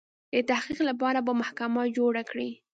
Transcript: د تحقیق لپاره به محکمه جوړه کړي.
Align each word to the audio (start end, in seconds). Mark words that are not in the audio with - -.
د 0.35 0.35
تحقیق 0.49 0.79
لپاره 0.89 1.19
به 1.25 1.31
محکمه 1.41 1.83
جوړه 1.97 2.21
کړي. 2.29 2.49